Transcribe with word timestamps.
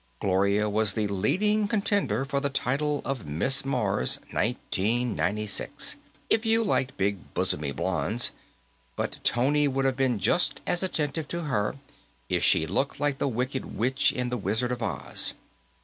Gloria 0.19 0.67
was 0.67 0.93
the 0.95 1.07
leading 1.07 1.67
contender 1.67 2.25
for 2.25 2.39
the 2.39 2.49
title 2.49 3.03
of 3.05 3.27
Miss 3.27 3.63
Mars, 3.63 4.17
1996, 4.31 5.95
if 6.27 6.43
you 6.43 6.63
liked 6.63 6.97
big 6.97 7.31
bosomy 7.35 7.71
blondes, 7.71 8.31
but 8.95 9.19
Tony 9.23 9.67
would 9.67 9.85
have 9.85 9.97
been 9.97 10.17
just 10.17 10.59
as 10.65 10.81
attentive 10.81 11.27
to 11.27 11.41
her 11.41 11.75
if 12.29 12.43
she'd 12.43 12.71
looked 12.71 12.99
like 12.99 13.19
the 13.19 13.27
Wicked 13.27 13.77
Witch 13.77 14.11
in 14.11 14.29
"The 14.31 14.37
Wizard 14.37 14.71
of 14.71 14.81
Oz." 14.81 15.35